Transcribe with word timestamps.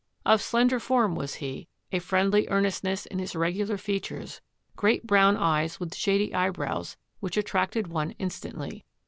"Of 0.25 0.41
slender 0.41 0.79
form 0.79 1.13
was 1.13 1.35
he, 1.35 1.67
a 1.91 1.99
friendly 1.99 2.47
earnestness 2.49 3.05
in 3.05 3.19
his 3.19 3.35
regular 3.35 3.77
fea 3.77 3.99
tures, 3.99 4.39
great 4.75 5.05
brown 5.05 5.37
eyes 5.37 5.79
with 5.79 5.93
shady 5.95 6.33
eyebrows 6.33 6.97
which 7.19 7.37
at 7.37 7.45
tracted 7.45 7.85
one 7.85 8.13
instantly." 8.17 8.83